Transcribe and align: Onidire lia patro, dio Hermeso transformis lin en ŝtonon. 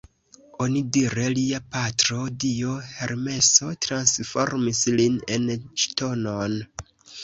Onidire 0.63 1.25
lia 1.39 1.59
patro, 1.75 2.17
dio 2.45 2.73
Hermeso 2.97 3.71
transformis 3.89 4.85
lin 5.01 5.25
en 5.39 5.51
ŝtonon. 5.87 6.63